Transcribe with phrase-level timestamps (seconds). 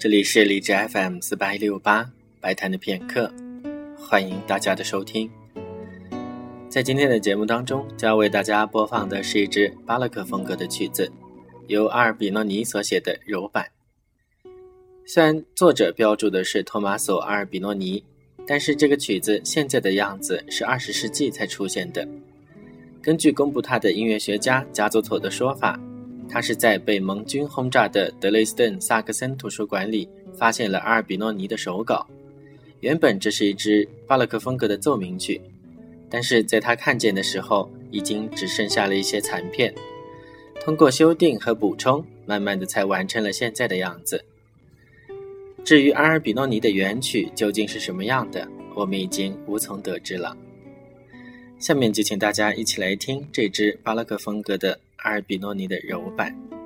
[0.00, 2.10] 这里是荔枝 FM 四八一六八
[2.40, 3.30] 白谈的片刻，
[3.98, 5.30] 欢迎大家的收听。
[6.70, 11.12] 在今天的节目当中，将为大家播放的是一支巴洛克风格的曲子，
[11.66, 13.66] 由阿尔比诺尼所写的柔版。
[15.04, 18.02] 虽然作者标注的是托马索·阿尔比诺尼，
[18.46, 22.08] 但是这个曲子现在的样子是二十世纪才出现的。
[23.02, 25.78] 根据公布他的音乐学家加佐托的说法。
[26.30, 32.06] 他是在被盟军轰炸的德累斯顿萨克森图书馆里发现了阿尔比诺尼的手稿。
[32.80, 35.40] 原本这是一支巴洛克风格的奏鸣曲，
[36.08, 39.74] 但是在他看见的时候，已经只剩下了一些残片。
[40.62, 44.24] 通过修订和补充，慢慢的才完成了现在的样子。
[45.64, 50.34] 至于阿尔比诺尼的原曲究竟是什么样的，我们已经无从得知了。
[51.60, 54.80] 下面就请大家一起来听这支巴洛克风格的。
[55.02, 56.59] 阿尔比诺尼的柔版。